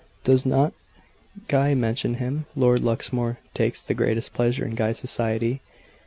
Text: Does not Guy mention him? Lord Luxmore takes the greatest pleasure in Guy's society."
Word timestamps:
Does 0.23 0.47
not 0.47 0.73
Guy 1.47 1.75
mention 1.75 2.15
him? 2.15 2.47
Lord 2.55 2.81
Luxmore 2.81 3.37
takes 3.53 3.83
the 3.83 3.93
greatest 3.93 4.33
pleasure 4.33 4.65
in 4.65 4.73
Guy's 4.73 4.97
society." 4.97 5.61